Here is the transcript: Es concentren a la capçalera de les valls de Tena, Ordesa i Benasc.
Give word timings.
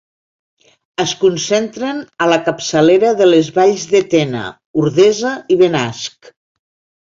Es 1.03 1.11
concentren 1.23 1.99
a 2.27 2.31
la 2.31 2.39
capçalera 2.49 3.13
de 3.21 3.29
les 3.29 3.53
valls 3.61 3.87
de 3.95 4.03
Tena, 4.17 4.45
Ordesa 4.85 5.39
i 5.59 5.63
Benasc. 5.65 6.37